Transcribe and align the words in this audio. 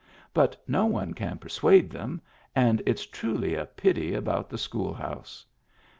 But 0.33 0.57
no 0.67 0.87
one 0.87 1.13
can 1.13 1.37
persuade 1.37 1.91
them, 1.91 2.21
and 2.55 2.81
it's 2.87 3.05
truly 3.05 3.53
a 3.53 3.67
pity 3.67 4.15
about 4.15 4.49
the 4.49 4.57
school 4.57 4.95
house." 4.95 5.45